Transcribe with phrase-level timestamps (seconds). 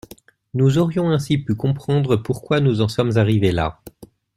[0.55, 3.83] Nous aurions ainsi pu comprendre pourquoi nous en sommes arrivés là.